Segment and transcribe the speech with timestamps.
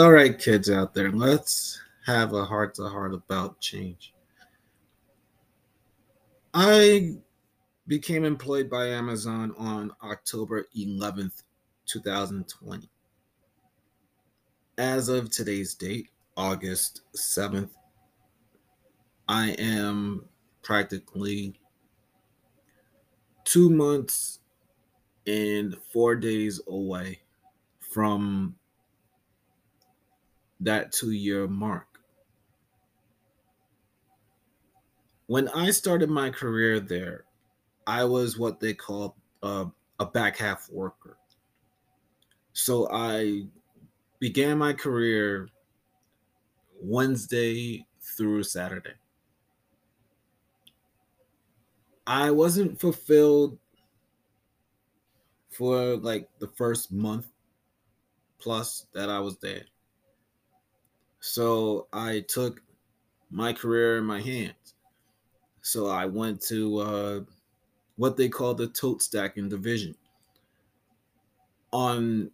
[0.00, 4.14] All right, kids out there, let's have a heart to heart about change.
[6.54, 7.16] I
[7.86, 11.42] became employed by Amazon on October 11th,
[11.84, 12.88] 2020.
[14.78, 17.68] As of today's date, August 7th,
[19.28, 20.24] I am
[20.62, 21.60] practically
[23.44, 24.38] two months
[25.26, 27.20] and four days away
[27.92, 28.56] from
[30.60, 31.86] that two year mark.
[35.26, 37.24] When I started my career there,
[37.86, 39.66] I was what they call uh,
[39.98, 41.16] a back half worker.
[42.52, 43.44] So I
[44.18, 45.48] began my career
[46.82, 48.94] Wednesday through Saturday.
[52.06, 53.58] I wasn't fulfilled
[55.50, 57.26] for like the first month
[58.38, 59.62] plus that I was there.
[61.20, 62.62] So I took
[63.30, 64.74] my career in my hands.
[65.62, 67.20] So I went to uh,
[67.96, 69.94] what they call the tote stacking division.
[71.72, 72.30] On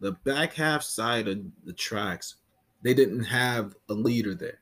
[0.00, 2.36] the back half side of the tracks,
[2.82, 4.60] they didn't have a leader there.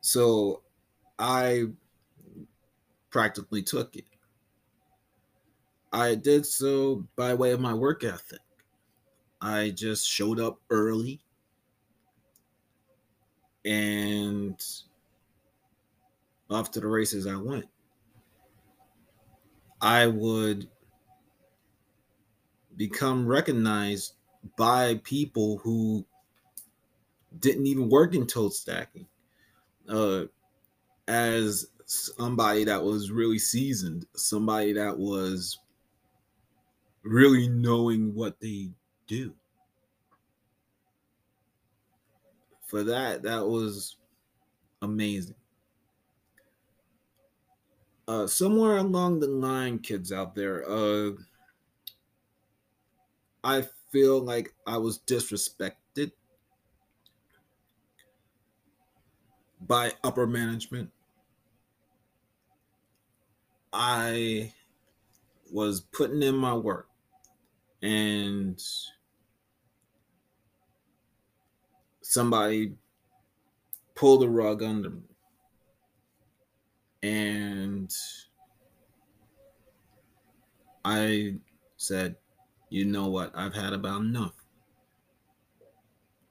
[0.00, 0.62] So
[1.18, 1.66] I
[3.10, 4.04] practically took it.
[5.92, 8.40] I did so by way of my work ethic.
[9.44, 11.20] I just showed up early
[13.62, 14.58] and
[16.48, 17.66] off to the races I went.
[19.82, 20.70] I would
[22.74, 24.14] become recognized
[24.56, 26.06] by people who
[27.38, 29.06] didn't even work in tote stacking
[29.90, 30.22] uh,
[31.06, 35.58] as somebody that was really seasoned, somebody that was
[37.02, 38.70] really knowing what they
[39.06, 39.34] do.
[42.66, 43.96] For that, that was
[44.82, 45.36] amazing.
[48.06, 51.12] Uh, somewhere along the line, kids out there, uh,
[53.44, 56.12] I feel like I was disrespected
[59.60, 60.90] by upper management.
[63.72, 64.52] I
[65.50, 66.88] was putting in my work
[67.84, 68.58] and
[72.00, 72.72] somebody
[73.94, 75.02] pulled the rug under me.
[77.02, 77.94] And
[80.82, 81.34] I
[81.76, 82.16] said,
[82.70, 83.32] you know what?
[83.34, 84.32] I've had about enough.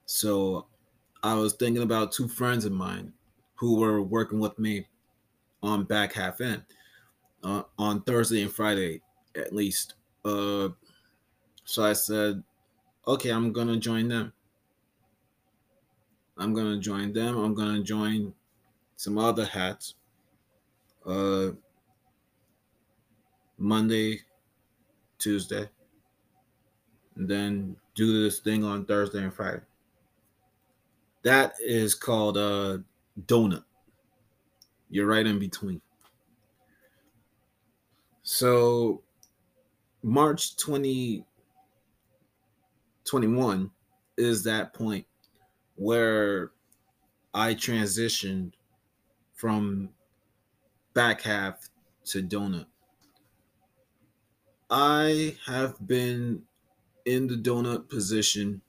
[0.06, 0.66] So
[1.22, 3.12] I was thinking about two friends of mine
[3.54, 4.88] who were working with me
[5.62, 6.64] on back half end
[7.44, 9.02] uh, on Thursday and Friday,
[9.36, 9.94] at least.
[10.24, 10.70] Uh,
[11.64, 12.42] so I said,
[13.06, 14.32] okay, I'm going to join them.
[16.36, 17.36] I'm going to join them.
[17.36, 18.34] I'm going to join
[18.96, 19.94] some other hats.
[21.06, 21.50] Uh,
[23.58, 24.20] Monday,
[25.18, 25.68] Tuesday,
[27.16, 29.60] and then do this thing on Thursday and Friday.
[31.22, 32.82] That is called a
[33.26, 33.64] donut.
[34.90, 35.80] You're right in between.
[38.22, 39.02] So
[40.02, 40.56] March
[43.04, 43.70] 2021
[44.16, 45.06] is that point
[45.76, 46.52] where
[47.32, 48.52] I transitioned
[49.34, 49.90] from
[50.94, 51.68] back half
[52.06, 52.66] to donut.
[54.70, 56.44] I have been
[57.04, 58.62] in the donut position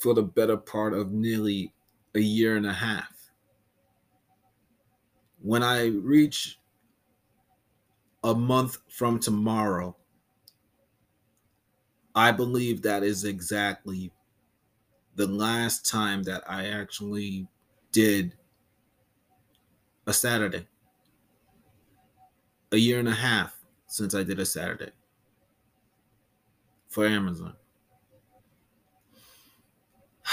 [0.00, 1.72] for the better part of nearly
[2.14, 3.30] a year and a half.
[5.42, 6.58] When I reach
[8.22, 9.96] a month from tomorrow,
[12.14, 14.12] I believe that is exactly
[15.16, 17.48] the last time that I actually
[17.92, 18.34] did
[20.06, 20.66] a Saturday.
[22.72, 24.90] A year and a half since I did a Saturday
[26.88, 27.54] for Amazon.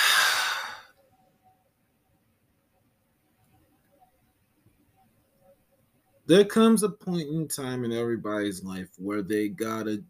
[6.26, 10.04] there comes a point in time in everybody's life where they gotta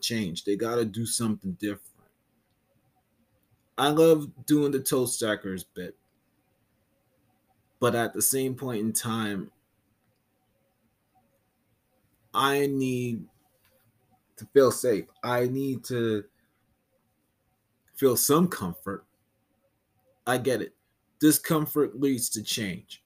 [0.00, 0.44] change.
[0.44, 1.82] They gotta do something different.
[3.78, 5.96] I love doing the tote stackers bit,
[7.78, 9.50] but at the same point in time,
[12.32, 13.24] I need
[14.36, 15.06] to feel safe.
[15.22, 16.24] I need to
[17.94, 19.04] feel some comfort.
[20.26, 20.74] I get it.
[21.20, 23.02] Discomfort leads to change.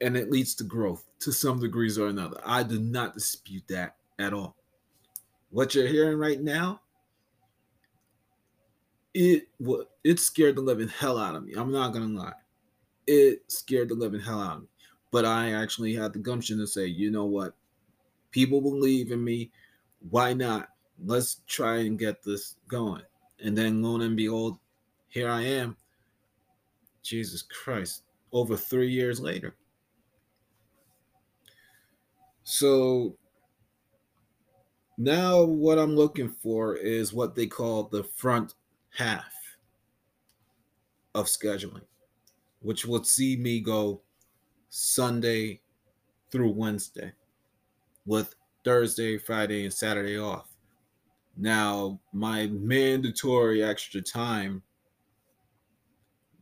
[0.00, 2.40] And it leads to growth to some degrees or another.
[2.44, 4.56] I do not dispute that at all.
[5.50, 6.80] what you're hearing right now,
[9.14, 9.48] it
[10.04, 11.54] it scared the living hell out of me.
[11.54, 12.32] I'm not gonna lie.
[13.06, 14.68] It scared the living hell out of me.
[15.10, 17.54] But I actually had the gumption to say, you know what?
[18.30, 19.50] People believe in me.
[20.08, 20.68] Why not?
[21.04, 23.02] Let's try and get this going.
[23.42, 24.58] And then lo and behold,
[25.08, 25.76] here I am.
[27.02, 29.56] Jesus Christ, over three years later.
[32.44, 33.16] So
[35.00, 38.52] now what I'm looking for is what they call the front
[38.98, 39.32] half
[41.14, 41.86] of scheduling,
[42.60, 44.02] which would see me go
[44.68, 45.62] Sunday
[46.30, 47.14] through Wednesday
[48.04, 50.54] with Thursday, Friday, and Saturday off.
[51.34, 54.62] Now, my mandatory extra time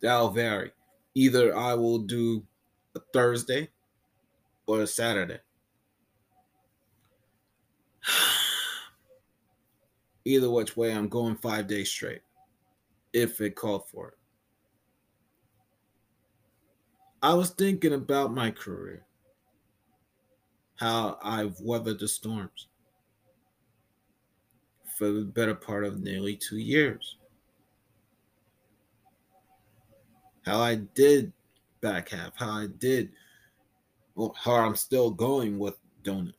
[0.01, 0.73] that'll vary.
[1.15, 2.45] Either I will do
[2.97, 3.69] a Thursday
[4.67, 5.39] or a Saturday.
[10.29, 12.21] Either which way, I'm going five days straight
[13.15, 14.19] if it called for it.
[17.23, 19.07] I was thinking about my career,
[20.77, 22.69] how I've weathered the storms
[24.99, 27.17] for the better part of nearly two years.
[30.45, 31.33] How I did
[31.81, 33.13] back half, how I did,
[34.15, 36.35] well, how I'm still going with Donut.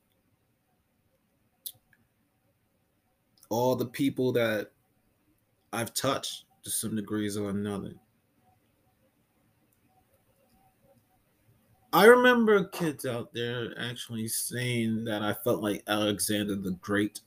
[3.49, 4.71] All the people that
[5.73, 7.93] I've touched to some degrees or another.
[11.91, 17.21] I remember kids out there actually saying that I felt like Alexander the Great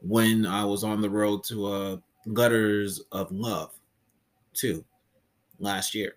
[0.00, 3.72] when I was on the road to uh, Letters of Love,
[4.54, 4.84] too,
[5.58, 6.14] last year.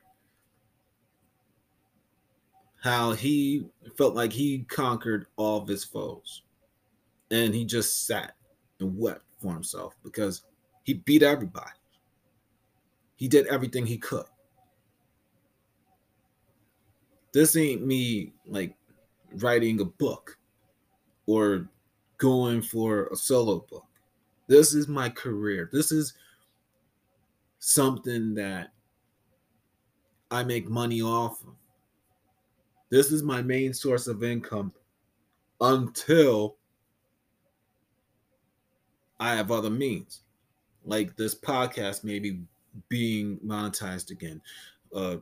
[2.81, 3.65] How he
[3.97, 6.43] felt like he conquered all of his foes.
[7.29, 8.35] And he just sat
[8.79, 10.43] and wept for himself because
[10.83, 11.71] he beat everybody.
[13.15, 14.25] He did everything he could.
[17.33, 18.75] This ain't me like
[19.35, 20.37] writing a book
[21.25, 21.67] or
[22.17, 23.85] going for a solo book.
[24.47, 25.69] This is my career.
[25.71, 26.13] This is
[27.59, 28.71] something that
[30.31, 31.53] I make money off of.
[32.89, 34.73] This is my main source of income
[35.61, 36.55] until
[39.19, 40.21] I have other means.
[40.85, 42.39] Like this podcast maybe
[42.87, 44.41] being monetized again.
[44.93, 45.17] Uh,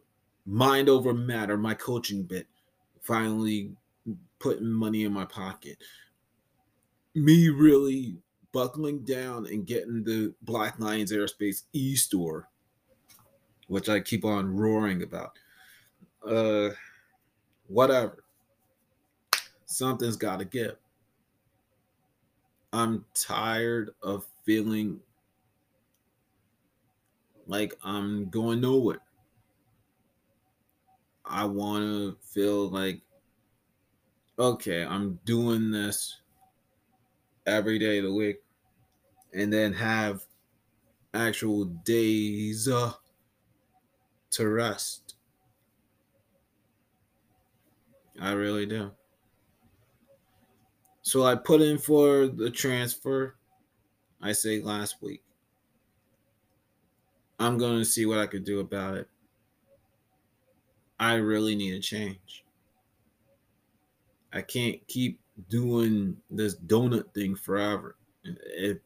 [0.46, 2.48] mind over matter, my coaching bit,
[3.02, 3.72] finally
[4.40, 5.78] putting money in my pocket.
[7.16, 8.16] Me really
[8.52, 12.48] buckling down and getting the Black Lions Aerospace e store,
[13.68, 15.34] which I keep on roaring about.
[16.26, 16.70] Uh,
[17.68, 18.24] whatever.
[19.66, 20.76] Something's got to give.
[22.72, 25.02] I'm tired of feeling
[27.46, 29.02] like I'm going nowhere.
[31.26, 33.02] I want to feel like,
[34.40, 36.22] okay, I'm doing this
[37.46, 38.44] every day of the week
[39.34, 40.26] and then have
[41.14, 42.94] actual days uh,
[44.32, 45.16] to rest.
[48.20, 48.92] I really do.
[51.08, 53.38] So I put in for the transfer,
[54.22, 55.24] I say last week.
[57.40, 59.08] I'm going to see what I could do about it.
[61.00, 62.44] I really need a change.
[64.34, 67.96] I can't keep doing this donut thing forever.
[68.26, 68.82] It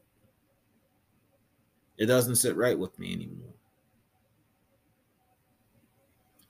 [1.98, 3.54] it doesn't sit right with me anymore.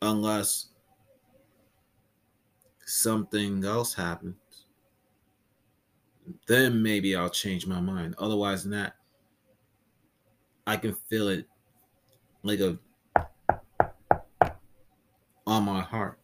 [0.03, 0.69] Unless
[2.85, 4.62] something else happens.
[6.47, 8.15] Then maybe I'll change my mind.
[8.19, 8.95] Otherwise that,
[10.67, 11.47] I can feel it
[12.43, 12.79] like a
[15.47, 16.19] on my heart.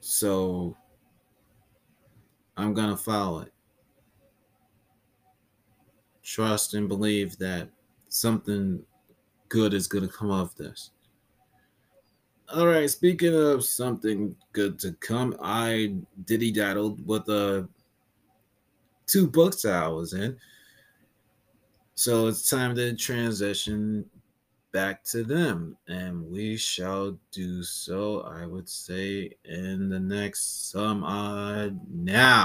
[0.00, 0.76] So
[2.56, 3.52] I'm going to follow it.
[6.22, 7.68] Trust and believe that
[8.08, 8.82] something
[9.48, 10.90] good is going to come of this.
[12.52, 17.62] All right, speaking of something good to come, I diddy daddled with uh,
[19.06, 20.36] two books I was in.
[21.94, 24.04] So it's time to transition
[24.72, 31.04] back to them, and we shall do so, I would say, in the next some
[31.04, 32.38] odd now.